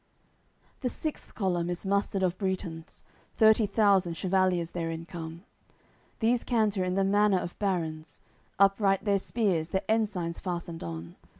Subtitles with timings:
[0.01, 0.63] AOI.
[0.63, 3.03] CCXXI The sixth column is mustered of Bretons;
[3.37, 5.43] Thirty thousand chevaliers therein come;
[6.21, 8.19] These canter in the manner of barons,
[8.57, 11.17] Upright their spears, their ensigns fastened on.